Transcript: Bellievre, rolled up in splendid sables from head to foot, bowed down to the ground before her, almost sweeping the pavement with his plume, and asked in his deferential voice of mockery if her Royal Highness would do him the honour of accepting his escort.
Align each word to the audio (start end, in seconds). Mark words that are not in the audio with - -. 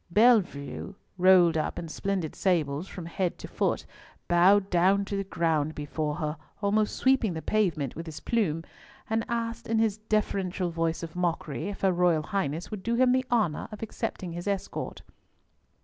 Bellievre, 0.11 0.95
rolled 1.19 1.57
up 1.59 1.77
in 1.77 1.87
splendid 1.87 2.35
sables 2.35 2.87
from 2.87 3.05
head 3.05 3.37
to 3.37 3.47
foot, 3.47 3.85
bowed 4.27 4.71
down 4.71 5.05
to 5.05 5.15
the 5.15 5.23
ground 5.23 5.75
before 5.75 6.15
her, 6.15 6.37
almost 6.59 6.95
sweeping 6.95 7.33
the 7.35 7.41
pavement 7.43 7.95
with 7.95 8.07
his 8.07 8.19
plume, 8.19 8.63
and 9.11 9.23
asked 9.29 9.67
in 9.67 9.77
his 9.77 9.97
deferential 9.99 10.71
voice 10.71 11.03
of 11.03 11.15
mockery 11.15 11.69
if 11.69 11.81
her 11.81 11.93
Royal 11.93 12.23
Highness 12.23 12.71
would 12.71 12.81
do 12.81 12.95
him 12.95 13.11
the 13.11 13.25
honour 13.29 13.67
of 13.71 13.83
accepting 13.83 14.31
his 14.31 14.47
escort. 14.47 15.03